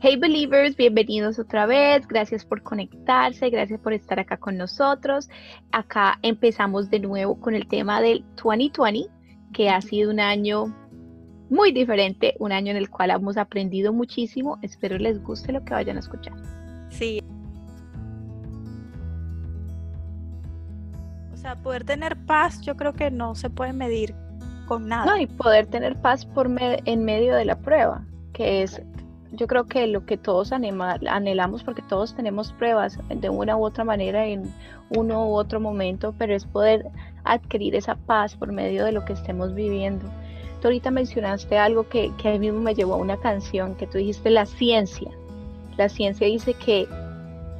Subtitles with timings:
[0.00, 2.06] Hey believers, bienvenidos otra vez.
[2.06, 5.28] Gracias por conectarse, gracias por estar acá con nosotros.
[5.72, 9.10] Acá empezamos de nuevo con el tema del 2020,
[9.52, 10.74] que ha sido un año
[11.50, 14.58] muy diferente, un año en el cual hemos aprendido muchísimo.
[14.62, 16.34] Espero les guste lo que vayan a escuchar.
[16.90, 17.20] Sí.
[21.32, 24.14] O sea, poder tener paz, yo creo que no se puede medir
[24.68, 25.06] con nada.
[25.06, 28.06] No, y poder tener paz por en medio de la prueba,
[28.40, 28.80] que es
[29.32, 33.84] yo creo que lo que todos anhelamos, porque todos tenemos pruebas de una u otra
[33.84, 34.52] manera en
[34.96, 36.86] uno u otro momento, pero es poder
[37.24, 40.06] adquirir esa paz por medio de lo que estemos viviendo.
[40.60, 43.86] Tú ahorita mencionaste algo que, que a mí mismo me llevó a una canción, que
[43.86, 45.10] tú dijiste la ciencia.
[45.76, 46.88] La ciencia dice que,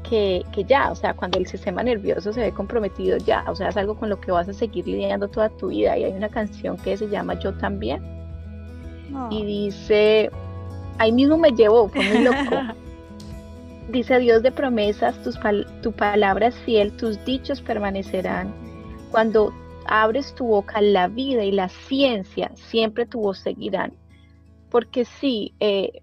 [0.09, 3.69] que, que ya, o sea, cuando el sistema nervioso se ve comprometido, ya, o sea,
[3.69, 5.97] es algo con lo que vas a seguir lidiando toda tu vida.
[5.97, 8.03] Y hay una canción que se llama Yo también.
[9.31, 10.31] Y dice,
[11.01, 12.57] ahí mismo me llevó, fue muy loco.
[13.89, 15.19] Dice Dios de promesas,
[15.83, 18.55] tu palabra es fiel, tus dichos permanecerán.
[19.11, 19.53] Cuando
[19.87, 23.95] abres tu boca, la vida y la ciencia, siempre tu voz seguirán.
[24.71, 26.03] Porque sí, eh,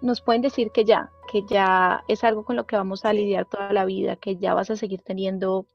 [0.00, 3.44] nos pueden decir que ya, que ya es algo con lo que vamos a lidiar
[3.44, 5.66] toda la vida, que ya vas a seguir teniendo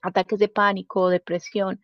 [0.00, 1.80] ataques de pánico, depresión,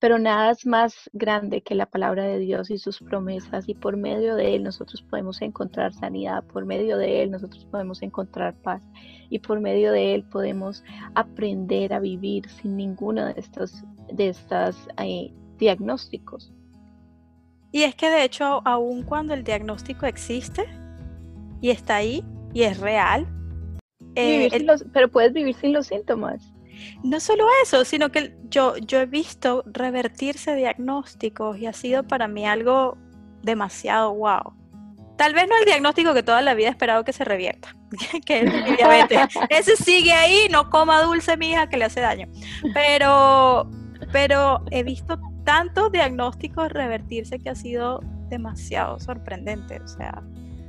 [0.00, 3.96] pero nada es más grande que la palabra de Dios y sus promesas y por
[3.96, 8.82] medio de Él nosotros podemos encontrar sanidad, por medio de Él nosotros podemos encontrar paz
[9.28, 10.82] y por medio de Él podemos
[11.14, 16.52] aprender a vivir sin ninguno de estos de estas, eh, diagnósticos.
[17.70, 20.64] Y es que de hecho, aun cuando el diagnóstico existe
[21.60, 23.28] y está ahí y es real,
[24.16, 24.48] eh,
[24.92, 26.49] pero puedes vivir sin los síntomas.
[27.02, 32.28] No solo eso, sino que yo, yo he visto revertirse diagnósticos y ha sido para
[32.28, 32.96] mí algo
[33.42, 34.54] demasiado wow.
[35.16, 37.76] Tal vez no el diagnóstico que toda la vida he esperado que se revierta,
[38.24, 39.28] que es diabetes.
[39.50, 42.26] Ese sigue ahí, no coma dulce, mija, que le hace daño.
[42.72, 43.68] Pero,
[44.12, 48.00] pero he visto tantos diagnósticos revertirse que ha sido
[48.30, 49.80] demasiado sorprendente.
[49.80, 50.22] O sea.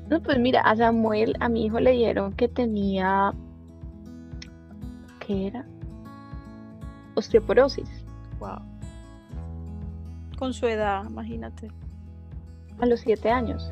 [0.10, 3.34] No, pues mira, a Samuel, a mi hijo le dieron que tenía.
[5.26, 5.66] ¿Qué era?
[7.16, 7.90] Osteoporosis.
[8.40, 8.60] Wow.
[10.38, 11.70] Con su edad, imagínate.
[12.80, 13.72] A los siete años.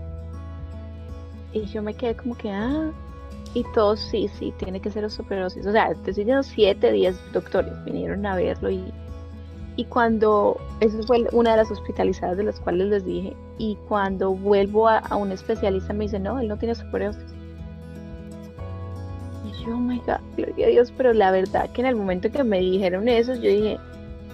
[1.51, 2.91] Y yo me quedé como que, ah,
[3.53, 5.66] y todos sí, sí, tiene que ser osteoporosis.
[5.66, 8.83] O sea, te estoy siete, diez doctores vinieron a verlo y,
[9.75, 14.33] y cuando, eso fue una de las hospitalizadas de las cuales les dije, y cuando
[14.33, 17.38] vuelvo a, a un especialista me dice, no, él no tiene osteoporosis
[19.68, 22.59] oh my God, gloria a Dios, pero la verdad que en el momento que me
[22.59, 23.80] dijeron eso, yo dije,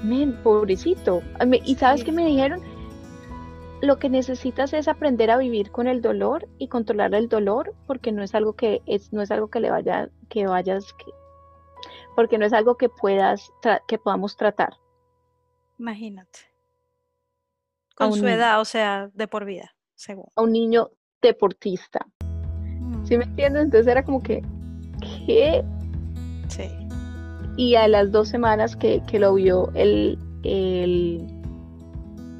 [0.03, 1.21] men, pobrecito.
[1.63, 2.61] Y sabes que me dijeron,
[3.81, 8.11] lo que necesitas es aprender a vivir con el dolor y controlar el dolor, porque
[8.11, 11.05] no es algo que es, no es algo que le vaya, que vayas, que,
[12.15, 13.51] porque no es algo que puedas,
[13.87, 14.73] que podamos tratar.
[15.77, 16.39] Imagínate.
[17.95, 20.25] Con su edad, o sea, de por vida, según.
[20.35, 20.91] A un niño
[21.21, 22.05] deportista.
[22.21, 23.05] Mm.
[23.05, 23.63] ¿Sí me entiendes?
[23.63, 24.43] Entonces era como que,
[24.99, 25.63] ¿qué?
[26.47, 26.69] Sí.
[27.57, 31.27] Y a las dos semanas que, lo vio el, el,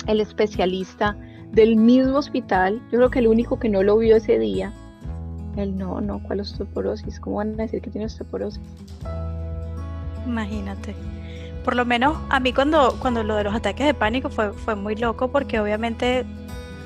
[0.07, 1.15] especialista
[1.51, 4.73] del mismo hospital, yo creo que el único que no lo vio ese día,
[5.55, 7.19] él no, no, ¿cuál osteoporosis?
[7.19, 8.61] ¿Cómo van a decir que tiene osteoporosis?
[10.25, 10.95] Imagínate.
[11.63, 14.75] Por lo menos a mí cuando, cuando lo de los ataques de pánico fue, fue
[14.75, 16.25] muy loco porque obviamente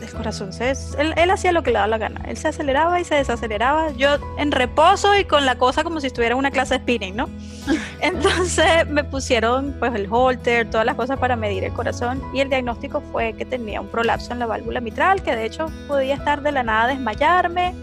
[0.01, 2.21] el corazón se él, él, hacía lo que le daba la gana.
[2.27, 3.91] Él se aceleraba y se desaceleraba.
[3.91, 7.15] Yo en reposo y con la cosa como si estuviera en una clase de spinning
[7.15, 7.29] no
[8.01, 12.21] entonces me pusieron pues el holter todas las cosas para medir el corazón.
[12.33, 15.67] Y el diagnóstico fue que tenía un prolapso en la válvula mitral que de hecho
[15.87, 17.73] podía estar de la nada desmayarme.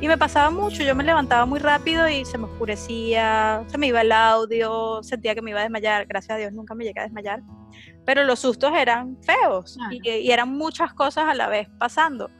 [0.00, 3.86] Y me pasaba mucho, yo me levantaba muy rápido y se me oscurecía, se me
[3.86, 6.98] iba el audio, sentía que me iba a desmayar, gracias a Dios nunca me llegué
[6.98, 7.40] a desmayar,
[8.04, 12.30] pero los sustos eran feos y, eran muchas cosas a la vez pasando.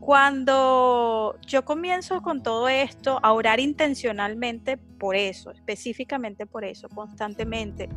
[0.00, 7.88] Cuando yo comienzo con todo esto a orar intencionalmente por eso, específicamente por eso, constantemente,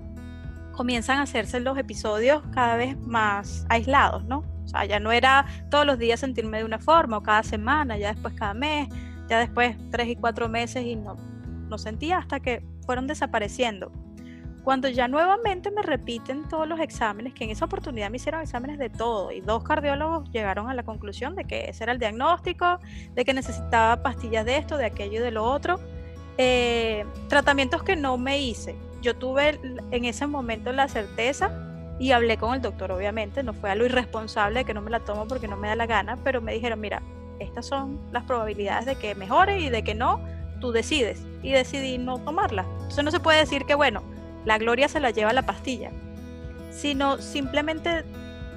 [0.74, 4.44] comienzan a hacerse los episodios cada vez más aislados, ¿no?
[4.64, 7.98] O sea, ya no era todos los días sentirme de una forma o cada semana,
[7.98, 8.90] ya después cada mes,
[9.30, 11.16] ya después tres y cuatro meses y no,
[11.70, 13.92] no sentía hasta que fueron desapareciendo.
[14.64, 18.80] Cuando ya nuevamente me repiten todos los exámenes, que en esa oportunidad me hicieron exámenes
[18.80, 22.80] de todo y dos cardiólogos llegaron a la conclusión de que ese era el diagnóstico,
[23.14, 25.80] de que necesitaba pastillas de esto, de aquello y de lo otro.
[26.38, 28.76] Eh, tratamientos que no me hice.
[29.02, 29.60] Yo tuve
[29.92, 31.52] en ese momento la certeza
[32.00, 34.90] y hablé con el doctor, obviamente, no fue a lo irresponsable de que no me
[34.90, 37.02] la tomo porque no me da la gana, pero me dijeron, mira,
[37.40, 40.22] estas son las probabilidades de que mejore y de que no,
[40.62, 41.22] tú decides.
[41.44, 42.66] Y decidí no tomarla.
[42.76, 44.02] Entonces no se puede decir que, bueno,
[44.46, 45.92] la gloria se la lleva la pastilla,
[46.72, 48.04] sino simplemente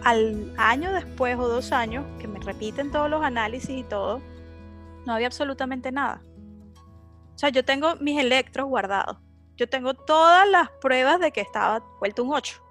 [0.05, 4.21] al año después o dos años, que me repiten todos los análisis y todo,
[5.05, 6.23] no había absolutamente nada.
[7.35, 9.19] O sea, yo tengo mis electros guardados.
[9.57, 12.63] Yo tengo todas las pruebas de que estaba vuelto un 8.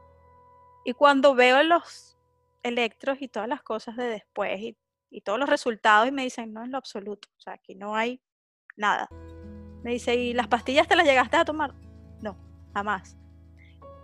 [0.85, 2.17] Y cuando veo los
[2.63, 4.77] electros y todas las cosas de después y,
[5.23, 8.21] todos los resultados y me dicen, no en lo absoluto, o sea, aquí no hay
[8.75, 9.07] nada.
[9.81, 11.73] Me dice, ¿y las pastillas te las llegaste a tomar?
[12.75, 13.17] Jamás.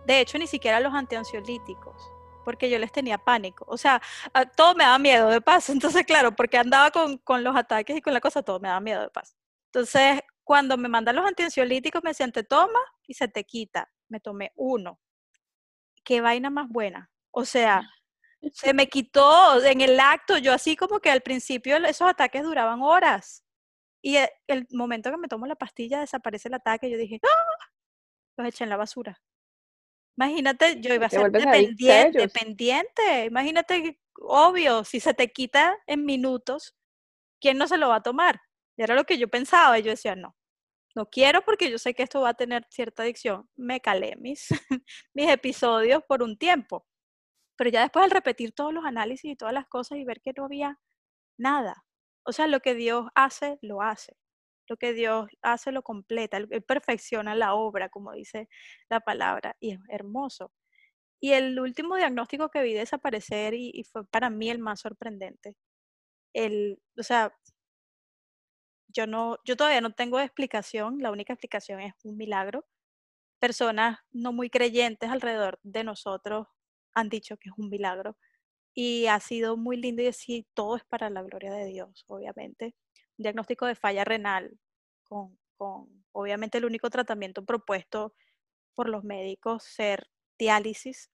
[0.07, 2.01] De hecho, ni siquiera los antiansiolíticos
[2.43, 3.65] porque yo les tenía pánico.
[3.67, 4.01] O sea,
[4.55, 5.71] todo me daba miedo de paso.
[5.73, 8.79] Entonces, claro, porque andaba con, con, los ataques y con la cosa, todo me daba
[8.79, 9.35] miedo de paso.
[9.67, 13.89] Entonces, cuando me mandan los antiansiolíticos, me decían, te toma y se te quita.
[14.09, 14.99] Me tomé uno.
[16.03, 17.09] Qué vaina más buena.
[17.31, 17.89] O sea,
[18.53, 20.37] se me quitó en el acto.
[20.37, 23.43] Yo así como que al principio esos ataques duraban horas.
[24.01, 26.89] Y e, el, momento que me tomo la pastilla, desaparece el ataque.
[26.89, 27.71] Yo dije, ¡ah!
[28.37, 29.21] Los eché en la basura.
[30.17, 33.25] Imagínate, yo iba a ser dependiente, dependiente.
[33.25, 36.75] Imagínate, obvio, si se te quita en minutos,
[37.39, 38.41] ¿quién no se lo va a tomar?
[38.77, 40.35] Y era lo que yo pensaba y yo decía, no,
[40.95, 43.49] no quiero porque yo sé que esto va a tener cierta adicción.
[43.55, 44.47] Me calé mis,
[45.13, 46.85] mis episodios por un tiempo.
[47.57, 50.33] Pero ya después al repetir todos los análisis y todas las cosas y ver que
[50.35, 50.79] no había
[51.37, 51.85] nada.
[52.23, 54.20] O sea, lo que Dios hace, lo hace
[54.67, 58.49] lo que Dios hace lo completa, Él, perfecciona la obra, como dice
[58.89, 60.51] la palabra, y es hermoso.
[61.21, 65.55] Y el último diagnóstico que vi desaparecer y, fue para mí el más sorprendente.
[66.33, 67.33] El, o sea,
[68.87, 72.65] yo no, yo todavía no tengo explicación, la única explicación es un milagro.
[73.39, 76.47] Personas no muy creyentes alrededor de nosotros
[76.95, 78.17] han dicho que es un milagro
[78.73, 82.75] y ha sido muy lindo y decir todo es para la gloria de Dios, obviamente
[83.21, 84.57] diagnóstico de falla renal,
[85.03, 85.37] con,
[86.11, 88.15] obviamente el único tratamiento propuesto
[88.73, 90.09] por los médicos ser
[90.39, 91.11] diálisis,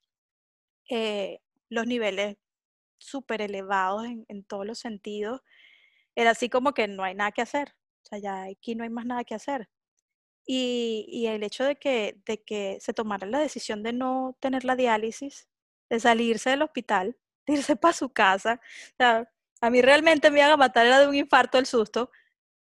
[0.89, 1.39] eh,
[1.69, 2.37] los niveles
[2.97, 5.41] súper elevados en, todos los sentidos,
[6.15, 8.89] era así como que no hay nada que hacer, o sea, ya aquí no hay
[8.89, 9.69] más nada que hacer.
[10.45, 14.75] Y, el hecho de que, de que se tomara la decisión de no tener la
[14.77, 15.49] diálisis,
[15.89, 17.17] de salirse del hospital,
[17.47, 18.61] de irse para su casa,
[18.93, 19.31] o sea,
[19.61, 22.11] a mí realmente me iban a matar de un infarto el susto,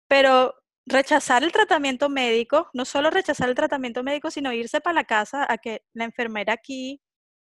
[0.07, 0.55] pero
[0.85, 5.45] rechazar el tratamiento médico, no solo rechazar el tratamiento médico, sino irse para la casa
[5.49, 7.01] a que la enfermera aquí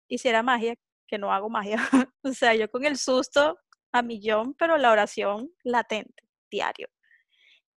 [0.09, 0.75] hiciera magia,
[1.07, 1.77] que no hago magia.
[2.23, 3.57] o sea, yo con el susto
[3.91, 6.89] a millón, pero la oración latente, diario.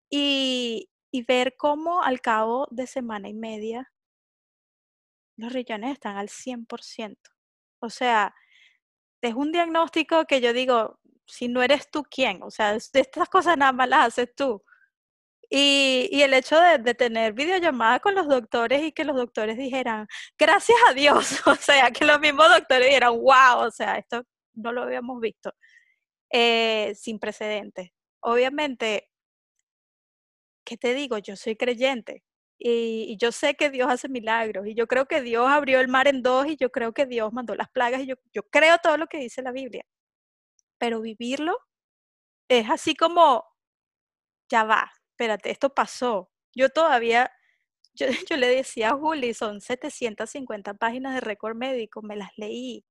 [0.10, 3.92] Y, y ver cómo al cabo de semana y media
[5.38, 7.18] los riñones están al 100%.
[7.80, 8.34] O sea,
[9.22, 12.44] es un diagnóstico que yo digo, si no eres tú, ¿quién?
[12.44, 14.64] O sea, estas cosas nada más las haces tú.
[15.50, 19.58] Y, y el hecho de, de, tener videollamada con los doctores y que los doctores
[19.58, 20.08] dijeran,
[20.40, 24.24] gracias a Dios, o sea, que los mismos doctores dijeran, wow, o sea, esto
[24.54, 25.54] no lo habíamos visto,
[26.32, 27.92] eh, sin precedentes.
[28.22, 29.10] Obviamente,
[30.66, 31.18] ¿qué te digo?
[31.18, 32.24] Yo soy creyente
[32.60, 35.88] y, y, yo sé que Dios hace milagros y yo creo que Dios abrió el
[35.90, 38.78] mar en dos y yo creo que Dios mandó las plagas y yo, yo creo
[38.84, 39.86] todo lo que dice la Biblia
[40.82, 41.60] pero vivirlo
[42.50, 43.46] es así como,
[44.50, 46.32] ya va, espérate, esto pasó.
[46.56, 47.32] Yo todavía,
[47.94, 52.84] yo, yo le decía a Juli, son 750 páginas de récord médico, me las leí.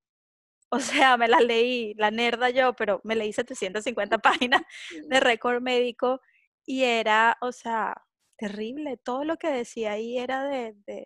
[0.71, 4.63] O sea, me las leí, la nerda yo, pero me leí 750 páginas
[5.09, 6.21] de récord médico
[6.67, 7.95] y era, o sea,
[8.39, 8.99] terrible.
[8.99, 11.05] Todo lo que decía ahí era de, de,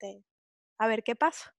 [0.00, 0.24] de
[0.78, 1.54] a ver qué pasa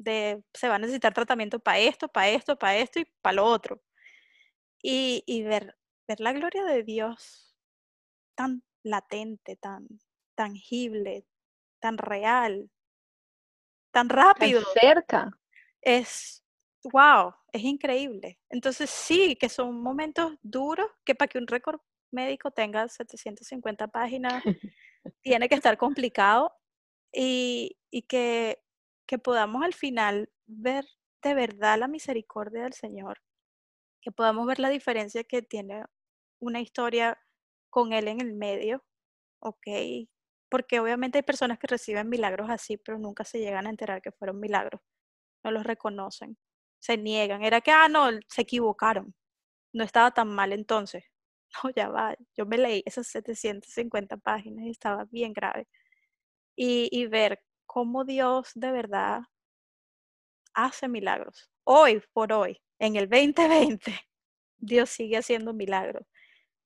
[0.00, 3.44] de se va a necesitar tratamiento para esto, para esto, para esto y para lo
[3.44, 3.82] otro.
[4.82, 5.76] Y, y ver,
[6.08, 7.54] ver la gloria de Dios
[8.34, 9.86] tan latente, tan
[10.34, 11.26] tangible,
[11.80, 12.70] tan real,
[13.92, 14.62] tan rápido.
[14.80, 15.30] cerca.
[15.82, 16.42] Es,
[16.84, 18.38] wow, es increíble.
[18.48, 21.80] Entonces sí, que son momentos duros que para que un récord
[22.10, 24.42] médico tenga 750 páginas,
[25.22, 26.54] tiene que estar complicado
[27.12, 28.62] y, y que
[29.10, 30.86] que podamos al final ver
[31.20, 33.18] de verdad la misericordia del Señor,
[34.00, 35.84] que podamos ver la diferencia que tiene
[36.38, 37.18] una historia
[37.70, 38.84] con Él en el medio,
[39.40, 39.66] ¿ok?
[40.48, 44.12] Porque obviamente hay personas que reciben milagros así, pero nunca se llegan a enterar que
[44.12, 44.80] fueron milagros,
[45.42, 46.38] no los reconocen,
[46.78, 49.12] se niegan, era que, ah, no, se equivocaron,
[49.72, 51.04] no estaba tan mal entonces.
[51.64, 55.66] No, ya va, yo me leí esas 750 páginas y estaba bien grave.
[56.56, 57.40] Y, y ver
[57.72, 59.20] cómo Dios de verdad
[60.54, 61.48] hace milagros.
[61.62, 63.92] Hoy por hoy, en el 2020,
[64.58, 66.04] Dios sigue haciendo milagros.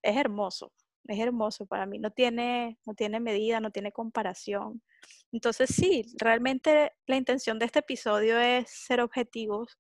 [0.02, 0.72] Es hermoso,
[1.06, 1.98] es hermoso para mí.
[1.98, 4.82] No tiene, no tiene medida, no tiene comparación.
[5.30, 9.78] Entonces sí, realmente la intención de este episodio es ser objetivos,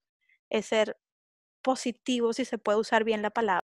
[0.50, 0.98] es ser
[1.62, 3.66] positivos, si se puede usar bien la palabra.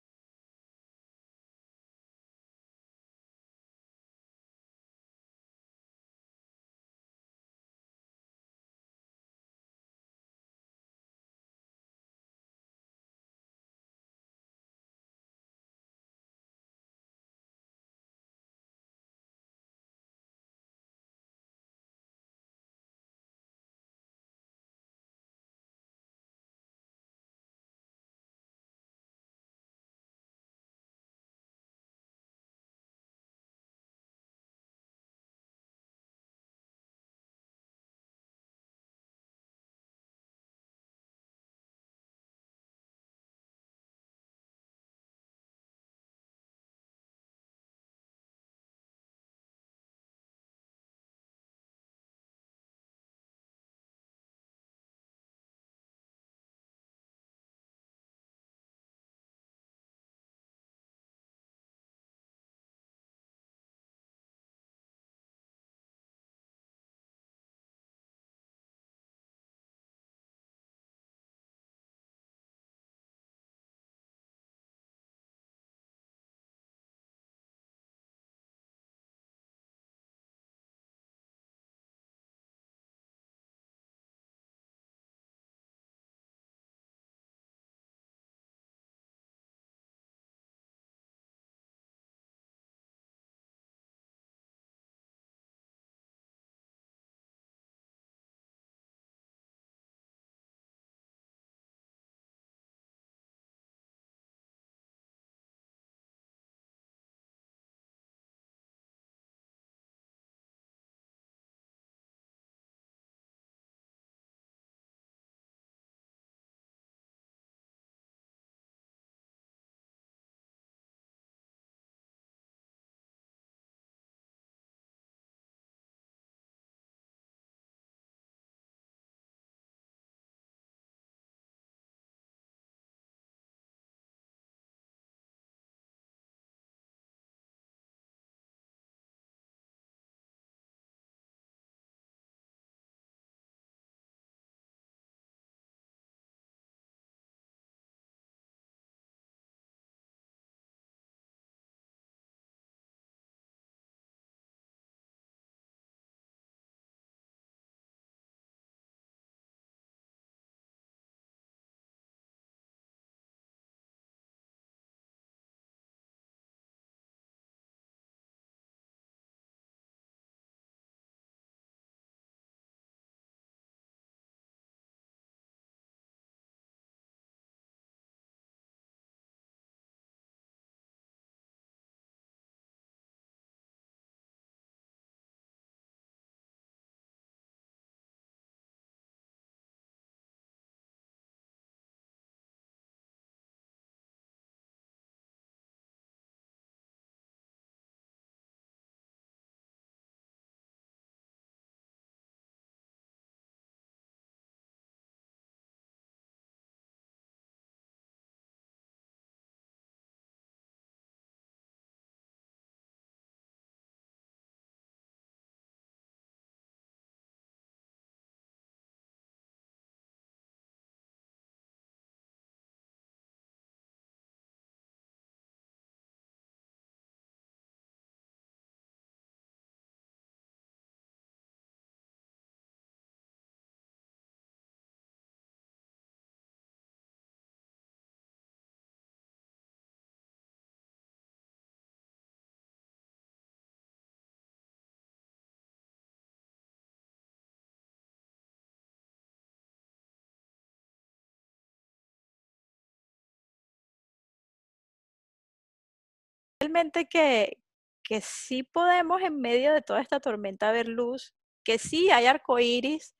[256.62, 257.58] Realmente que,
[258.04, 263.14] que sí podemos en medio de toda esta tormenta ver luz, que sí hay arcoíris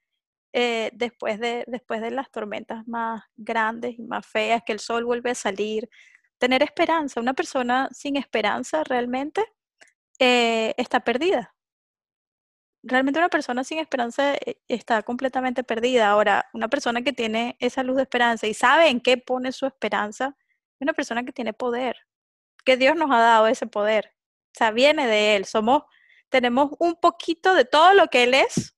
[0.53, 5.05] eh, después, de, después de las tormentas más grandes y más feas, que el sol
[5.05, 5.89] vuelve a salir,
[6.39, 7.21] tener esperanza.
[7.21, 9.45] Una persona sin esperanza realmente
[10.21, 11.55] eh, está perdida.
[12.85, 16.11] Realmente una persona sin esperanza eh, está completamente perdida.
[16.11, 19.67] Ahora, una persona que tiene esa luz de esperanza y sabe en qué pone su
[19.67, 20.37] esperanza,
[20.81, 21.97] una persona que tiene poder,
[22.65, 24.13] que Dios nos ha dado ese poder.
[24.55, 25.45] O sea, viene de Él.
[25.45, 25.83] Somos,
[26.29, 28.77] tenemos un poquito de todo lo que Él es,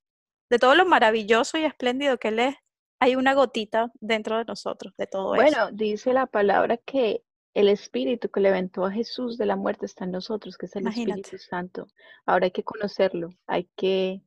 [0.50, 2.54] de todo lo maravilloso y espléndido que Él es.
[3.00, 5.60] Hay una gotita dentro de nosotros, de todo bueno, eso.
[5.60, 7.24] Bueno, dice la palabra que
[7.54, 10.88] el espíritu que levantó a Jesús de la muerte está en nosotros, que es el
[10.88, 11.86] Espíritu Santo.
[12.26, 14.22] Ahora hay que conocerlo, hay que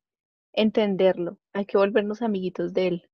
[0.52, 3.10] entenderlo, hay que volvernos amiguitos de él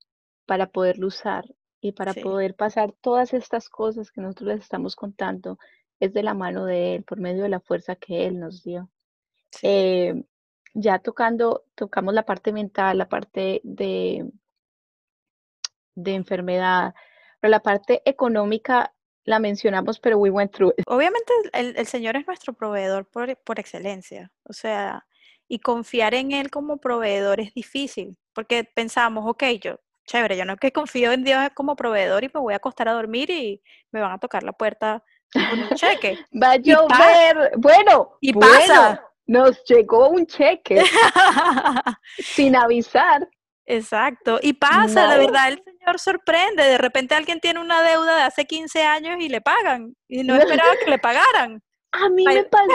[0.47, 1.45] para poderlo usar
[1.81, 5.59] y para poder pasar todas estas cosas que nosotros les estamos contando,
[6.01, 8.91] es de la mano de él, por medio de la fuerza que él nos dio.
[9.63, 10.25] Eh,
[10.75, 14.31] ya tocando, tocamos la parte mental, la parte de,
[15.95, 16.95] de enfermedad,
[17.41, 18.93] pero la parte económica
[19.25, 24.33] la mencionamos, pero we went through Obviamente el, Señor es nuestro proveedor por, por, excelencia,
[24.45, 25.07] o sea,
[25.49, 30.55] y confiar en Él como proveedor es difícil, porque pensamos, ok, yo, chévere, yo no
[30.55, 33.63] es que confío en Dios como proveedor y me voy a acostar a dormir y
[33.93, 35.03] me van a tocar la puerta
[35.35, 36.19] con un cheque.
[36.43, 39.05] Va a llover, bueno, y pasa.
[39.27, 40.83] Nos llegó un cheque
[42.19, 43.27] sin avisar.
[43.67, 48.23] Exacto, y pasa, la verdad, el Señor sorprende, de repente alguien tiene una deuda de
[48.23, 51.63] hace 15 años y le pagan, y no esperaba que le pagaran.
[51.93, 52.67] A mí me pasó,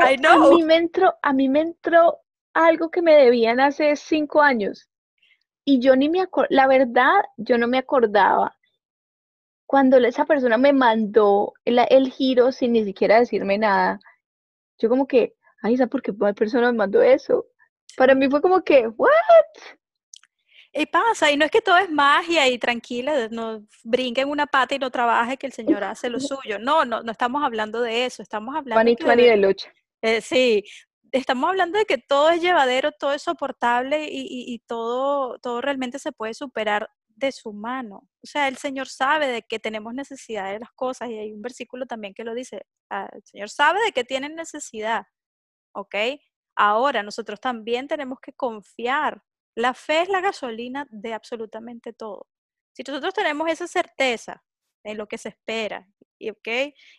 [0.00, 2.20] a mí me entró, a mí me entró
[2.54, 4.88] algo que me debían hace 5 años,
[5.64, 8.55] y yo ni me acuerdo, la verdad, yo no me acordaba.
[9.66, 13.98] Cuando esa persona me mandó el, el giro sin ni siquiera decirme nada,
[14.78, 17.46] yo como que, ay, ¿sabes por qué la persona me mandó eso?
[17.96, 19.10] Para mí fue como que, ¿what?
[20.72, 24.46] Y pasa, y no es que todo es magia y tranquila, no brinque en una
[24.46, 26.58] pata y no trabaje, que el Señor hace lo suyo.
[26.58, 29.72] No, no, no estamos hablando de eso, estamos hablando de, de lucha.
[30.02, 30.62] Eh, sí,
[31.12, 35.98] estamos hablando de que todo es llevadero, todo es soportable y, y, todo, todo realmente
[35.98, 38.08] se puede superar de su mano.
[38.22, 41.42] O sea, el Señor sabe de que tenemos necesidad de las cosas y hay un
[41.42, 45.04] versículo también que lo dice, ah, el Señor sabe de que tienen necesidad,
[45.74, 45.94] ¿ok?
[46.54, 49.22] Ahora nosotros también tenemos que confiar
[49.56, 52.26] la fe es la gasolina de absolutamente todo.
[52.72, 54.44] Si nosotros tenemos esa certeza
[54.84, 56.30] de lo que se espera, y,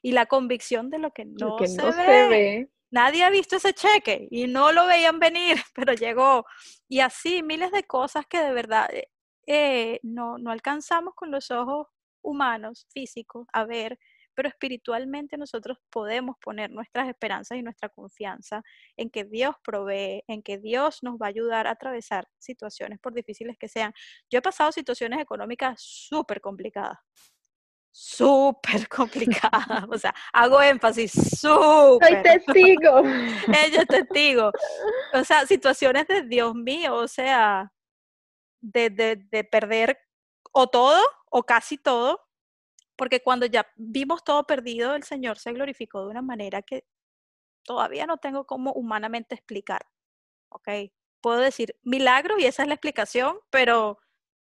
[0.02, 4.48] y la convicción de lo que no, se, ve, nadie ha visto ese cheque y
[4.48, 6.46] no lo veían venir, pero llegó.
[6.90, 8.90] Y así miles de cosas que de verdad
[9.48, 11.88] eh, no, no alcanzamos con los ojos
[12.22, 13.98] humanos, físicos, a ver,
[14.36, 18.62] pero espiritualmente nosotros podemos poner nuestras esperanzas y nuestra confianza
[18.96, 23.14] en que Dios provee, en que Dios nos va a ayudar a atravesar situaciones por
[23.14, 23.94] difíciles que sean.
[24.30, 27.00] Yo he pasado situaciones económicas súper complicadas,
[27.92, 32.14] súper complicadas, o sea, hago énfasis, súper.
[32.14, 33.00] Soy testigo.
[33.48, 34.52] Ella es testigo.
[35.14, 37.72] O sea, situaciones de Dios mío, o sea,
[38.62, 40.00] de, de, de perder
[40.54, 42.22] o todo o casi todo
[42.98, 46.86] porque cuando ya vimos todo perdido, el Señor se glorificó de una manera que
[47.64, 49.86] todavía no tengo cómo humanamente explicar.
[50.50, 50.70] ¿Ok?
[51.22, 54.00] Puedo decir milagros y esa es la explicación, pero,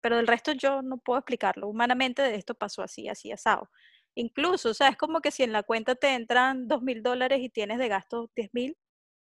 [0.01, 1.67] pero del resto yo no puedo explicarlo.
[1.67, 3.69] Humanamente de esto pasó así, así asado.
[4.15, 7.39] Incluso, o sea, es como que si en la cuenta te entran dos mil dólares
[7.41, 8.77] y tienes de gasto diez mil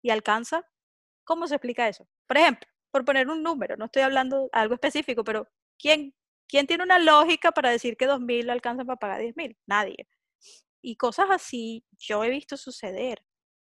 [0.02, 0.64] y alcanza,
[1.24, 2.08] ¿cómo se explica eso?
[2.28, 6.14] Por ejemplo, por poner un número, no estoy hablando algo específico, pero ¿quién
[6.52, 9.56] ¿Quién tiene una lógica para decir que 2.000 alcanzan para pagar 10.000?
[9.66, 10.06] Nadie.
[10.82, 13.24] Y cosas así yo he visto suceder.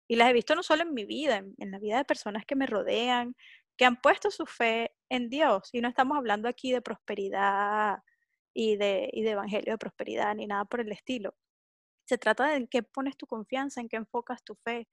[0.07, 2.57] Y las he visto no solo en mi vida, en, la vida de personas que
[2.57, 3.35] me rodean,
[3.79, 5.71] que han puesto su fe en Dios.
[5.73, 8.01] Y no estamos hablando aquí de prosperidad
[8.53, 11.35] y de, y de evangelio de prosperidad ni nada por el estilo.
[12.07, 14.89] Se trata de en qué pones tu confianza, en qué enfocas tu fe.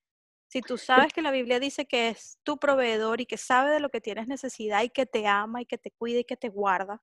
[0.52, 3.80] Si tú sabes que la Biblia dice que es tu proveedor y que sabe de
[3.80, 6.50] lo que tienes necesidad y que te ama y que te cuida y que te
[6.50, 7.02] guarda,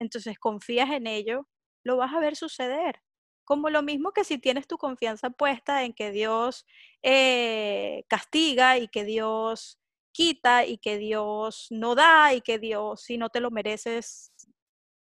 [0.00, 1.46] entonces confías en ello,
[1.84, 3.00] lo vas a ver suceder.
[3.44, 6.66] Como lo mismo que si tienes tu confianza puesta en que Dios
[7.04, 9.78] eh, castiga y que Dios
[10.10, 14.32] quita y que Dios no da y que Dios si no te lo mereces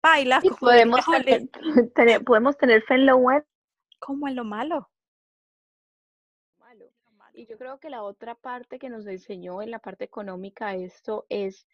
[0.03, 0.41] baila.
[0.60, 0.99] podemos,
[1.95, 3.45] tener, podemos tener fe en lo bueno.
[3.99, 4.90] Como en lo malo.
[7.34, 11.26] Y yo creo que la otra parte que nos enseñó en la parte económica esto
[11.30, 11.65] es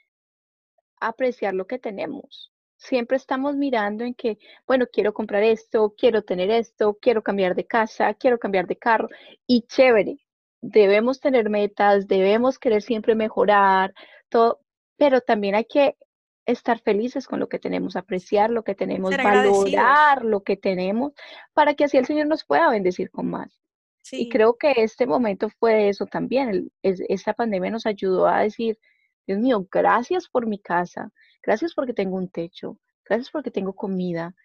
[0.99, 2.53] apreciar lo que tenemos.
[2.75, 7.65] Siempre estamos mirando en que, bueno, quiero comprar esto, quiero tener esto, quiero cambiar de
[7.65, 9.09] casa, quiero cambiar de carro
[9.47, 10.17] y chévere.
[10.61, 13.93] Debemos tener metas, debemos querer siempre mejorar,
[14.29, 14.59] todo,
[14.95, 15.97] pero también hay que
[16.45, 21.13] estar felices con lo que tenemos, apreciar lo que tenemos, valorar lo que tenemos,
[21.53, 23.66] para que así el Señor nos pueda bendecir con más.
[24.11, 26.71] Y creo que este momento fue eso también.
[26.81, 28.77] esta pandemia nos ayudó a decir,
[29.25, 31.11] Dios mío, gracias por mi casa,
[31.43, 34.35] gracias porque tengo un techo, gracias porque tengo comida.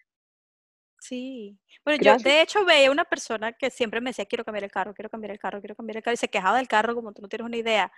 [0.99, 1.57] Sí.
[1.83, 4.93] Bueno, yo de hecho veía una persona que siempre me decía, quiero cambiar el carro,
[4.93, 7.21] quiero cambiar el carro, quiero cambiar el carro, y se quejaba del carro como tú
[7.21, 7.91] no tienes una idea.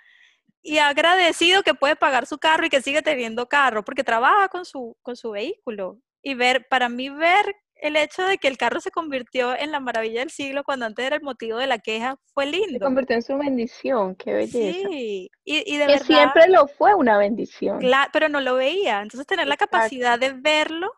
[0.61, 4.65] Y agradecido que puede pagar su carro y que sigue teniendo carro, porque trabaja con
[4.65, 5.99] su, con su vehículo.
[6.23, 9.79] Y ver, para mí ver el hecho de que el carro se convirtió en la
[9.79, 12.73] maravilla del siglo cuando antes era el motivo de la queja fue lindo.
[12.73, 14.87] Se convirtió en su bendición, qué belleza.
[14.89, 17.79] Sí, y, de que siempre lo fue una bendición.
[17.79, 19.01] Claro, pero no lo veía.
[19.01, 20.91] Entonces tener la capacidad de verlo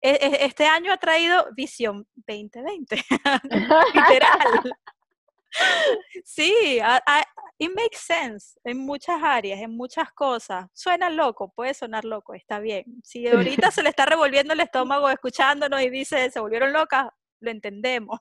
[0.00, 2.96] e, e, este año ha traído visión 2020,
[3.94, 4.76] literal.
[6.24, 6.78] sí,
[7.58, 10.66] it makes sense en muchas áreas, en muchas cosas.
[10.72, 12.84] Suena loco, puede sonar loco, está bien.
[13.02, 17.08] Si ahorita se le está revolviendo el estómago escuchándonos y dice, se volvieron locas,
[17.40, 18.20] lo entendemos.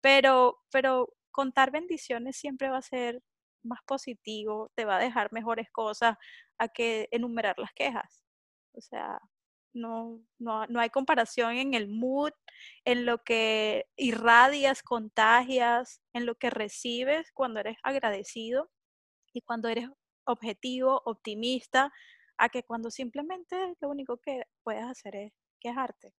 [0.00, 3.22] Pero, pero contar bendiciones siempre va a ser
[3.64, 6.16] más positivo, te va a dejar mejores cosas
[6.58, 8.22] a que enumerar las quejas.
[8.74, 9.18] O sea,
[9.72, 12.32] no, no, no, hay comparación en el mood,
[12.84, 18.70] en lo que irradias, contagias, en lo que recibes cuando eres agradecido
[19.34, 19.88] y cuando eres
[20.26, 21.92] objetivo, optimista,
[22.38, 26.14] a que cuando simplemente lo único que puedes hacer es quejarte.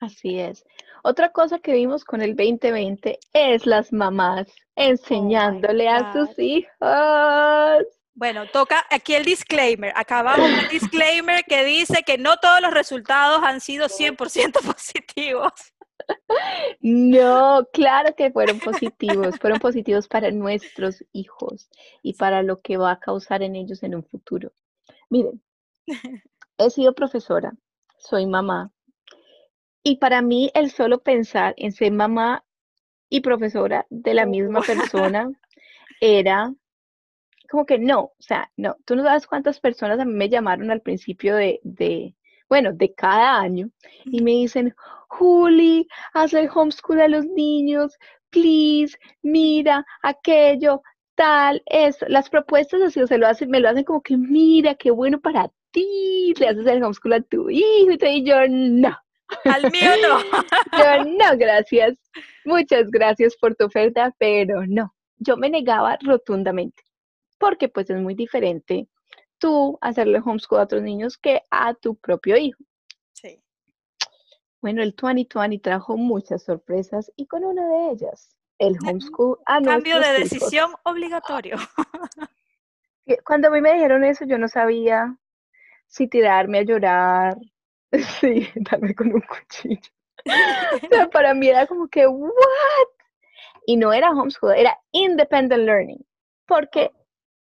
[0.00, 0.64] Así es.
[1.02, 7.86] Otra cosa que vimos con el 2020 es las mamás oh enseñándole a sus hijos
[8.20, 9.94] bueno, toca aquí el disclaimer.
[9.96, 15.52] Acabamos un disclaimer que dice que no todos los resultados han sido 100% positivos.
[16.80, 21.68] No, claro que fueron positivos, fueron positivos para nuestros hijos
[22.02, 24.52] y para lo que va a causar en ellos en un futuro.
[25.10, 25.42] Miren,
[26.58, 27.52] he sido profesora,
[27.98, 28.72] soy mamá
[29.82, 32.44] y para mí el solo pensar en ser mamá
[33.08, 35.30] y profesora de la misma persona
[36.00, 36.54] era
[37.50, 40.70] como que no, o sea, no, tú no sabes cuántas personas a mí me llamaron
[40.70, 42.14] al principio de, de
[42.50, 43.70] bueno, de cada año
[44.04, 44.74] y me dicen,
[45.08, 47.96] Juli, haz el homeschool a los niños,
[48.30, 50.82] please, mira, aquello,
[51.14, 52.06] tal, eso.
[52.08, 55.20] Las propuestas así, o se lo hacen, me lo hacen como que, mira, qué bueno
[55.20, 58.96] para ti, le haces el homeschool a tu hijo y yo, no.
[59.44, 60.18] Al mío no.
[60.78, 61.94] yo no, gracias.
[62.44, 64.92] Muchas gracias por tu oferta, pero no.
[65.18, 66.82] Yo me negaba rotundamente
[67.40, 68.86] porque pues es muy diferente
[69.40, 72.62] tú hacerle homeschool a otros niños que a tu propio hijo.
[73.12, 73.42] Sí.
[74.60, 79.98] Bueno, el 2020 trajo muchas sorpresas y con una de ellas, el homeschool a Cambio
[79.98, 81.56] de decisión obligatorio.
[83.24, 85.16] Cuando a mí me dijeron eso, yo no sabía
[85.88, 87.36] si tirarme a llorar,
[88.20, 89.90] sí, darme con un cuchillo.
[90.24, 92.32] o sea, para mí era como que, ¿what?
[93.66, 96.06] Y no era homeschool, era independent learning,
[96.46, 96.92] porque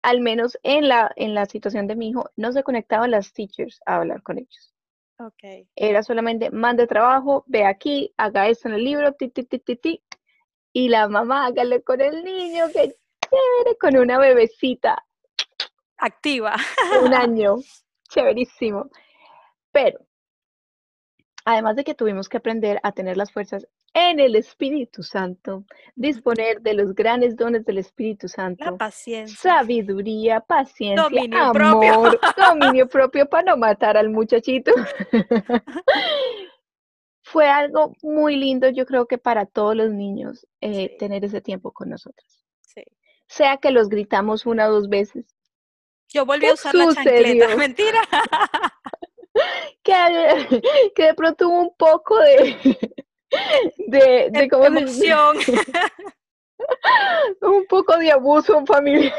[0.07, 3.81] al menos en la, en la situación de mi hijo, no se conectaban las teachers
[3.87, 4.73] a hablar con ellos.
[5.19, 5.69] Okay.
[5.75, 9.75] Era solamente mande trabajo, ve aquí, haga esto en el libro, ti, ti, ti, ti,
[9.75, 10.05] ti,
[10.73, 15.05] y la mamá hágale con el niño, que chévere, con una bebecita.
[15.99, 16.55] Activa.
[17.03, 17.57] un año,
[18.09, 18.88] chéverísimo.
[19.73, 20.06] Pero,
[21.46, 26.61] además de que tuvimos que aprender a tener las fuerzas en el Espíritu Santo, disponer
[26.61, 32.20] de los grandes dones del Espíritu Santo, la paciencia, sabiduría, paciencia, dominio amor, propio.
[32.37, 34.72] dominio propio para no matar al muchachito.
[37.22, 41.72] Fue algo muy lindo, yo creo que para todos los niños, eh, tener ese tiempo
[41.72, 42.44] con nosotros.
[42.61, 42.82] Sí.
[43.28, 45.24] Sea que los gritamos una o dos veces.
[46.09, 48.00] Yo volví a usar la chancleta, mentira.
[49.83, 49.92] que,
[50.94, 52.57] que de pronto hubo un poco de,
[53.79, 55.37] de, de cómo emoción.
[57.42, 59.14] un poco de abuso familiar.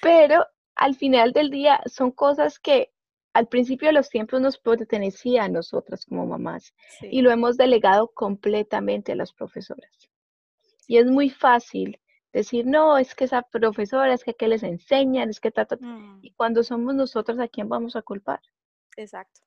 [0.00, 2.92] Pero al final del día son cosas que
[3.34, 8.08] al principio de los tiempos nos pertenecía a nosotras como mamás y lo hemos delegado
[8.08, 10.08] completamente a las profesoras.
[10.86, 12.00] Y es muy fácil
[12.32, 16.20] decir, no, es que esa profesora, es que, que les enseñan, es que ta, mm.
[16.22, 18.40] Y cuando somos nosotras, ¿a quién vamos a culpar?
[18.96, 19.40] Exacto.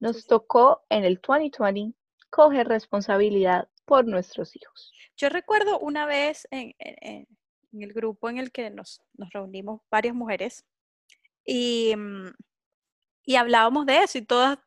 [0.00, 1.96] Nos tocó en el 2020
[2.30, 4.92] coger responsabilidad por nuestros hijos.
[5.16, 6.74] Yo recuerdo una vez en,
[7.72, 9.00] el grupo en el que nos,
[9.32, 10.66] reunimos varias mujeres
[11.44, 12.34] y, mm,
[13.24, 14.58] y hablábamos de eso y todas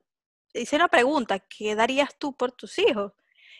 [0.53, 3.13] hice una pregunta, ¿qué darías tú por tus hijos?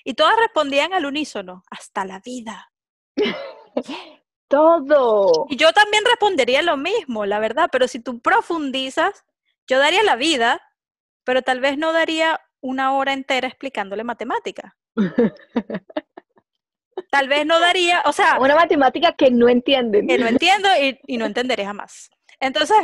[0.03, 2.71] Y todas respondían al unísono, hasta la vida.
[4.47, 5.45] Todo.
[5.49, 9.23] Y yo también respondería lo mismo, la verdad, pero si tú profundizas,
[9.67, 10.59] yo daría la vida,
[11.23, 14.75] pero tal vez no daría una hora entera explicándole matemática.
[17.11, 18.37] Tal vez no daría, o sea...
[18.39, 20.07] Una matemática que no entienden.
[20.07, 20.67] Que no entiendo
[21.07, 22.09] y, no entenderé jamás.
[22.39, 22.77] Entonces,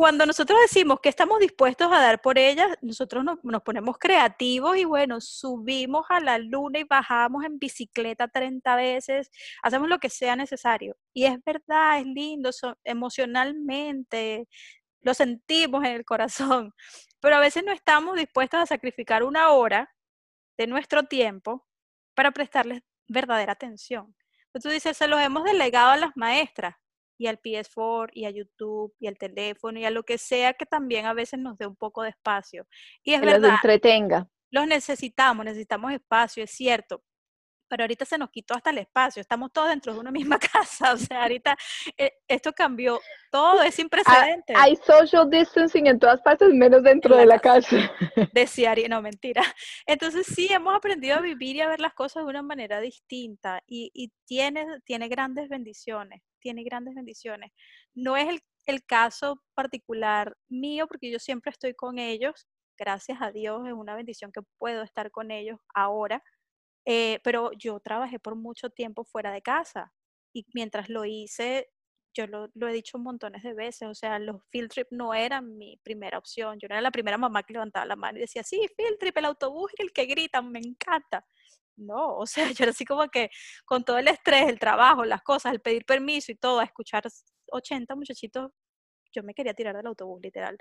[0.00, 4.86] cuando nosotros decimos que estamos dispuestos a dar por ellas, nosotros nos, ponemos creativos y
[4.86, 9.30] bueno, subimos a la luna y bajamos en bicicleta 30 veces,
[9.62, 10.96] hacemos lo que sea necesario.
[11.12, 12.48] Y es verdad, es lindo,
[12.82, 14.48] emocionalmente,
[15.02, 16.72] lo sentimos en el corazón,
[17.20, 19.94] pero a veces no estamos dispuestos a sacrificar una hora
[20.56, 21.66] de nuestro tiempo
[22.14, 24.16] para prestarles verdadera atención.
[24.46, 26.79] Entonces dices, se los hemos delegado a las maestras
[27.20, 30.64] y al PS4 y a YouTube y al teléfono y a lo que sea que
[30.64, 32.66] también a veces nos dé un poco de espacio.
[33.04, 33.40] Y es que verdad.
[33.42, 34.26] Los entretenga.
[34.50, 37.04] Los necesitamos, necesitamos espacio, es cierto,
[37.70, 40.92] pero ahorita se nos quitó hasta el espacio, estamos todos dentro de una misma casa,
[40.92, 41.56] o sea, ahorita
[41.96, 44.56] eh, esto cambió, todo es sin Ah, precedentes.
[44.58, 47.76] Hay social distancing en todas partes, menos dentro En de la la casa.
[48.34, 49.42] Decía Ari, no, mentira.
[49.86, 53.62] Entonces sí, hemos aprendido a vivir y a ver las cosas de una manera distinta
[53.66, 57.52] y, y tiene, tiene grandes bendiciones, tiene grandes bendiciones.
[57.94, 63.30] No es el, el caso particular mío, porque yo siempre estoy con ellos, gracias a
[63.30, 66.22] Dios, es una bendición que puedo estar con ellos ahora,
[66.84, 69.92] eh, pero yo trabajé por mucho tiempo fuera de casa
[70.32, 71.68] y mientras lo hice,
[72.14, 75.56] yo lo, lo, he dicho montones de veces, o sea, los field trip no eran
[75.58, 76.58] mi primera opción.
[76.58, 79.16] Yo no era la primera mamá que levantaba la mano y decía, sí, field trip,
[79.18, 81.24] el autobús y el que gritan, me encanta.
[81.76, 83.30] No, o sea, yo era así como que
[83.64, 87.04] con todo el estrés, el trabajo, las cosas, el pedir permiso y todo, a escuchar
[87.52, 88.50] 80 muchachitos,
[89.12, 90.58] yo me quería tirar del autobús, literal.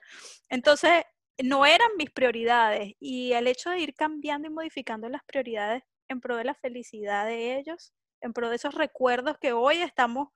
[0.50, 1.04] Entonces,
[1.44, 6.20] no eran mis prioridades y el hecho de ir cambiando y modificando las prioridades en
[6.20, 10.30] pro de la felicidad de ellos, en pro de esos recuerdos que hoy estamos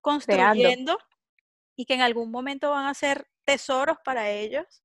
[0.00, 0.98] construyendo Creando.
[1.76, 4.82] y que en algún momento van a ser tesoros para ellos.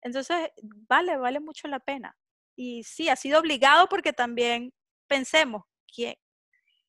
[0.00, 0.50] Entonces,
[0.88, 2.16] vale, vale mucho la pena.
[2.56, 4.72] Y sí, ha sido obligado porque también
[5.06, 6.14] pensemos quién,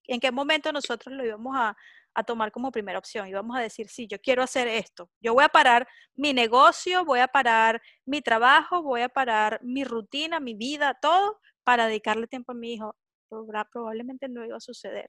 [0.05, 1.75] en qué momento nosotros lo íbamos a,
[2.13, 3.27] a tomar como primera opción.
[3.27, 5.09] Íbamos a decir, sí, yo quiero hacer esto.
[5.19, 9.83] Yo voy a parar mi negocio, voy a parar mi trabajo, voy a parar mi
[9.83, 12.95] rutina, mi vida, todo para dedicarle tiempo a mi hijo.
[13.27, 15.07] Probablemente no iba a suceder.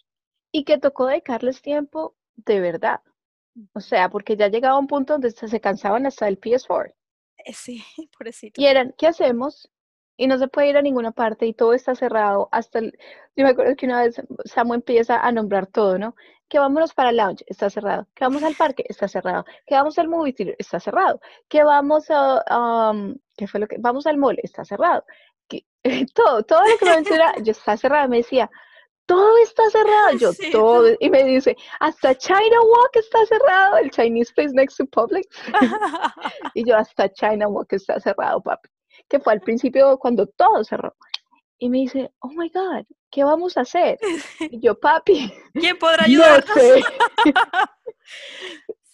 [0.51, 3.01] Y que tocó dedicarles tiempo de verdad.
[3.75, 6.93] O sea, porque ya llegaba un punto donde se cansaban hasta el PS4.
[7.45, 7.85] Eh, sí,
[8.19, 8.61] pobrecito.
[8.61, 9.71] Y eran, ¿qué hacemos?
[10.17, 12.49] Y no se puede ir a ninguna parte y todo está cerrado.
[12.51, 12.99] Hasta el,
[13.37, 16.17] yo me acuerdo que una vez Samu empieza a nombrar todo, ¿no?
[16.49, 18.09] Que vámonos para el lounge, está cerrado.
[18.17, 19.45] Que vamos al parque, está cerrado.
[19.65, 21.21] Que vamos al movie theater, está cerrado.
[21.47, 23.77] Que vamos a, um, ¿qué fue lo que?
[23.79, 25.05] Vamos al mall, está cerrado.
[26.15, 28.09] Todo, todo lo que me menciona, yo está cerrado.
[28.09, 28.51] Me decía,
[29.07, 30.19] todo está cerrado.
[30.19, 30.89] Yo, sí, todo.
[31.01, 35.27] Y me dice, hasta China Walk está cerrado, el Chinese place next to Publix.
[36.55, 38.69] y yo, hasta China Walk está cerrado, papi.
[39.09, 40.95] Que fue al principio cuando todo cerró.
[41.59, 43.99] Y me dice, oh my God, ¿qué vamos a hacer?
[44.41, 45.33] Y yo, papi.
[45.55, 46.49] ¿Quién podrá ayudarnos?
[46.49, 46.83] No sé.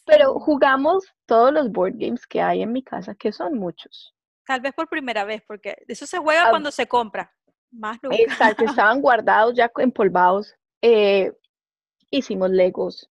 [0.07, 4.14] Pero jugamos todos los board games que hay en mi casa, que son muchos.
[4.47, 7.33] Tal vez por primera vez, porque eso se juega ah, cuando se compra.
[7.71, 8.17] Más nunca.
[8.17, 10.55] Exacto, estaban guardados ya empolvados.
[10.83, 11.33] Eh,
[12.11, 13.11] hicimos legos,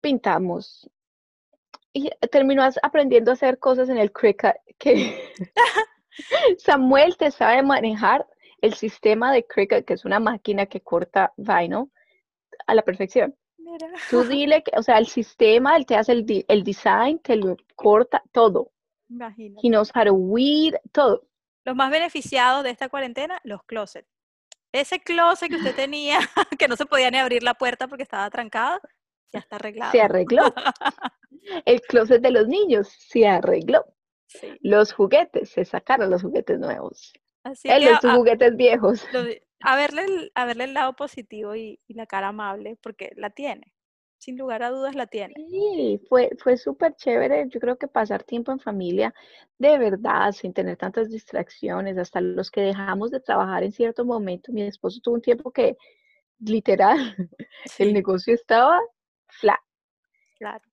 [0.00, 0.88] pintamos.
[1.92, 5.32] Y terminó aprendiendo a hacer cosas en el Cricut que
[6.58, 8.26] Samuel te sabe manejar
[8.60, 11.90] el sistema de Cricut, que es una máquina que corta vinyl
[12.66, 13.34] a la perfección.
[13.58, 13.88] Mira.
[14.10, 17.56] Tú dile que, o sea, el sistema, él te hace el, el design, te lo
[17.74, 18.70] corta todo.
[19.10, 19.60] Imagínate.
[19.62, 21.26] He knows how to weed, todo.
[21.64, 24.08] Los más beneficiados de esta cuarentena, los closets.
[24.72, 26.18] Ese closet que usted tenía,
[26.58, 28.80] que no se podía ni abrir la puerta porque estaba trancado,
[29.32, 29.92] ya está arreglado.
[29.92, 30.44] Se arregló.
[31.64, 33.84] El closet de los niños se arregló.
[34.26, 34.56] Sí.
[34.60, 37.12] Los juguetes, se sacaron los juguetes nuevos.
[37.42, 39.04] Así Él que de sus a, juguetes viejos.
[39.12, 39.24] lo
[39.62, 43.30] a verle, el, a verle el lado positivo y, y la cara amable, porque la
[43.30, 43.72] tiene.
[44.20, 45.32] Sin lugar a dudas la tiene.
[45.48, 47.48] Sí, fue, fue súper chévere.
[47.48, 49.14] Yo creo que pasar tiempo en familia,
[49.58, 54.52] de verdad, sin tener tantas distracciones, hasta los que dejamos de trabajar en cierto momento.
[54.52, 55.78] Mi esposo tuvo un tiempo que,
[56.38, 56.98] literal,
[57.78, 58.78] el negocio estaba
[59.26, 59.58] flat.
[60.36, 60.64] claro.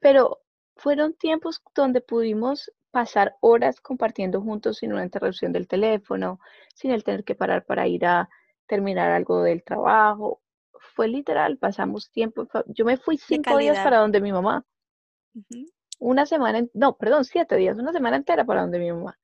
[0.00, 0.40] Pero
[0.74, 6.40] fueron tiempos donde pudimos pasar horas compartiendo juntos sin una interrupción del teléfono,
[6.74, 8.28] sin el tener que parar para ir a
[8.66, 10.40] terminar algo del trabajo.
[10.94, 12.48] Fue literal, pasamos tiempo.
[12.66, 14.64] Yo me fui cinco días para donde mi mamá,
[15.98, 19.18] una semana, no, perdón, siete días, una semana entera para donde mi mamá.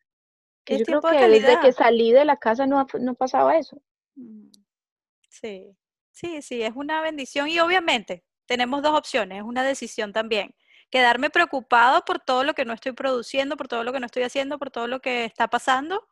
[0.65, 3.57] Que yo creo de que desde que salí de la casa no, ha- no pasaba
[3.59, 3.81] eso.
[5.29, 5.77] Sí,
[6.11, 10.55] sí, sí, es una bendición y obviamente tenemos dos opciones, es una decisión también.
[10.91, 14.23] Quedarme preocupado por todo lo que no estoy produciendo, por todo lo que no estoy
[14.23, 16.07] haciendo, por todo lo que está pasando,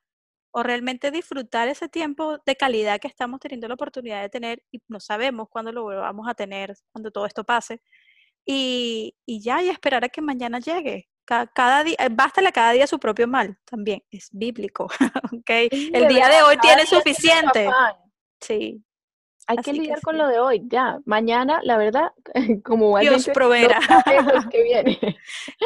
[0.52, 4.80] o realmente disfrutar ese tiempo de calidad que estamos teniendo la oportunidad de tener y
[4.88, 7.82] no sabemos cuándo lo vamos a tener, cuando todo esto pase.
[8.44, 11.08] Y, y ya, y esperar a que mañana llegue.
[11.24, 14.88] cada, día, bástale cada día su propio mal, también es bíblico,
[15.32, 15.50] ¿ok?
[15.70, 17.70] El día de hoy tiene suficiente.
[18.40, 18.84] Sí.
[19.46, 21.00] Hay que lidiar con lo de hoy, ya.
[21.04, 22.12] Mañana, la verdad,
[22.64, 23.80] como Dios proveerá.
[24.50, 24.98] que viene.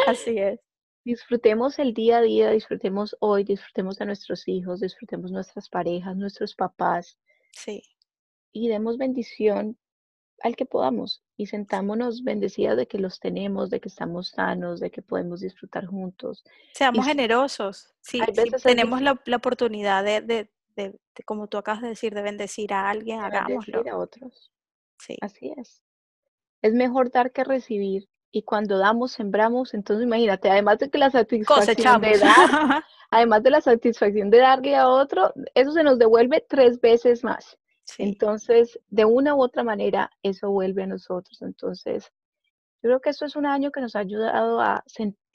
[0.06, 0.60] Así es.
[1.06, 6.56] Disfrutemos el día a día, disfrutemos hoy, disfrutemos de nuestros hijos, disfrutemos nuestras parejas, nuestros
[6.56, 7.16] papás.
[7.52, 7.80] Sí.
[8.50, 9.78] Y demos bendición
[10.42, 14.90] al que podamos y sentámonos bendecidas de que los tenemos, de que estamos sanos, de
[14.90, 16.42] que podemos disfrutar juntos.
[16.74, 17.94] Seamos generosos.
[18.00, 18.20] Sí,
[18.64, 20.50] tenemos la, oportunidad de,
[21.24, 23.84] como tú acabas de decir, de bendecir a alguien, hagámoslo.
[23.88, 24.50] a otros.
[24.98, 25.16] Sí.
[25.20, 25.84] Así es.
[26.62, 28.08] Es mejor dar que recibir.
[28.30, 29.74] Y cuando damos, sembramos.
[29.74, 34.76] Entonces, imagínate, además de que la satisfacción de dar, además de la satisfacción de darle
[34.76, 37.56] a otro, eso se nos devuelve tres veces más.
[37.98, 41.40] Entonces, de una u otra manera, eso vuelve a nosotros.
[41.42, 42.12] Entonces,
[42.82, 44.84] yo creo que esto es un año que nos ha ayudado a,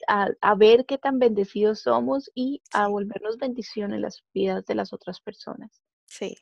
[0.06, 4.92] a, ver qué tan bendecidos somos y a volvernos bendición en las vidas de las
[4.92, 5.82] otras personas.
[6.06, 6.36] Sí,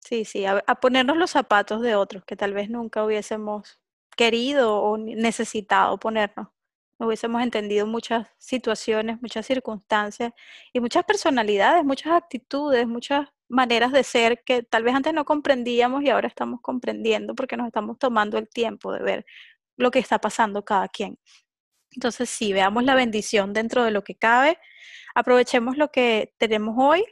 [0.00, 3.80] sí, sí, a, ponernos los zapatos de otros que tal vez nunca hubiésemos
[4.16, 6.48] querido o necesitado ponernos.
[6.98, 10.32] No hubiésemos entendido muchas situaciones, muchas circunstancias
[10.72, 16.02] y muchas personalidades, muchas actitudes, muchas maneras de ser que tal vez antes no comprendíamos
[16.02, 19.26] y ahora estamos comprendiendo porque nos estamos tomando el tiempo de ver
[19.76, 21.18] lo que está pasando cada quien.
[21.92, 24.58] Entonces, sí, veamos la bendición dentro de lo que cabe,
[25.14, 27.04] aprovechemos lo que tenemos hoy.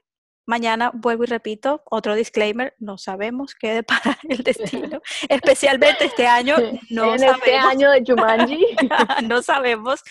[0.45, 6.57] Mañana vuelvo y repito, otro disclaimer, no sabemos qué depara el destino, especialmente este año,
[6.91, 8.67] no en este año de Jumanji.
[9.29, 10.03] no sabemos,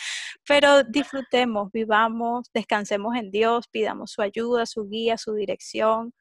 [0.47, 6.13] pero disfrutemos, vivamos, descansemos en Dios, pidamos su ayuda, su guía, su dirección,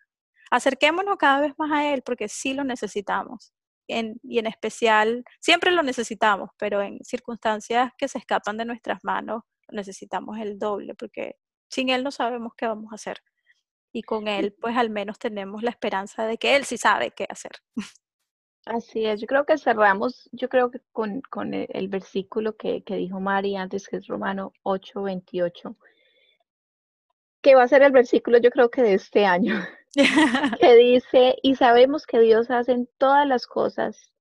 [0.50, 3.52] acerquémonos cada vez más a Él porque sí lo necesitamos.
[3.86, 9.42] y en especial, siempre lo necesitamos, pero en circunstancias que se escapan de nuestras manos,
[9.70, 11.36] necesitamos el doble porque
[11.68, 13.20] sin Él no sabemos qué vamos a hacer.
[13.92, 17.26] Y con Él, pues al menos tenemos la esperanza de que Él sí sabe qué
[17.28, 17.52] hacer.
[18.66, 21.22] Así es, yo creo que cerramos, yo creo que con,
[21.54, 25.76] el, versículo que, que, dijo Mari antes, que es Romano 8, 28,
[27.42, 29.54] que va a ser el versículo yo creo que de este año.
[30.60, 34.12] que dice, y sabemos que Dios hace en todas las cosas,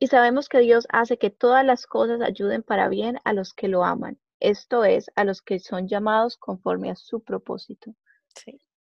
[0.00, 3.68] y sabemos que Dios hace que todas las cosas ayuden para bien a los que
[3.68, 7.94] lo aman, esto es, a los que son llamados conforme a su propósito.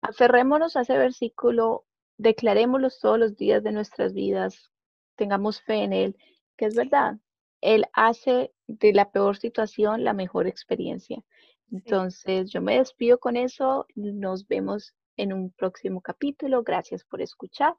[0.02, 1.86] Aferrémonos a ese versículo,
[2.18, 4.72] declarémoslo todos los días de nuestras vidas,
[5.16, 6.18] tengamos fe en Él,
[6.58, 7.18] que es verdad.
[7.62, 11.24] Él hace de la peor situación la mejor experiencia.
[11.72, 13.88] Entonces, yo me despido con eso.
[13.96, 16.64] Nos vemos en un próximo capítulo.
[16.64, 17.74] Gracias por escuchar.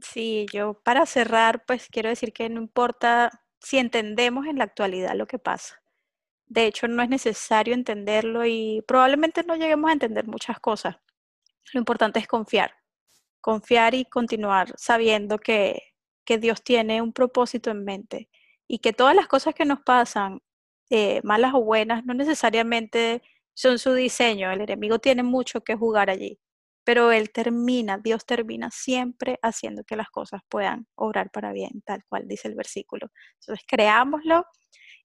[0.00, 5.14] Sí, yo para cerrar, pues quiero decir que no importa si entendemos en la actualidad
[5.14, 5.80] lo que pasa.
[6.46, 10.96] De hecho, no es necesario entenderlo y probablemente no lleguemos a entender muchas cosas.
[11.72, 12.72] Lo importante es confiar,
[13.40, 15.82] confiar y continuar sabiendo que,
[16.24, 18.28] que Dios tiene un propósito en mente
[18.66, 20.40] y que todas las cosas que nos pasan,
[20.90, 23.22] eh, malas o buenas, no necesariamente
[23.54, 24.50] son su diseño.
[24.50, 26.38] El enemigo tiene mucho que jugar allí
[26.88, 32.02] pero Él termina, Dios termina siempre haciendo que las cosas puedan obrar para bien, tal
[32.08, 33.10] cual dice el versículo.
[33.42, 34.46] Entonces, creámoslo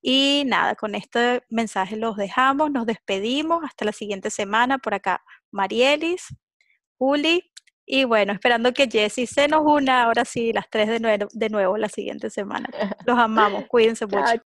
[0.01, 5.21] y nada, con este mensaje los dejamos, nos despedimos, hasta la siguiente semana por acá,
[5.51, 6.33] Marielis,
[6.97, 7.51] Juli,
[7.85, 11.49] y bueno, esperando que Jessie se nos una ahora sí, las tres de nuevo, de
[11.49, 12.69] nuevo la siguiente semana.
[13.05, 14.41] Los amamos, cuídense mucho.